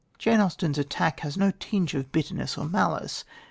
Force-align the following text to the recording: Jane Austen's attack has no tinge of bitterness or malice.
Jane 0.17 0.39
Austen's 0.39 0.79
attack 0.79 1.19
has 1.19 1.37
no 1.37 1.51
tinge 1.59 1.93
of 1.93 2.11
bitterness 2.11 2.57
or 2.57 2.65
malice. 2.67 3.23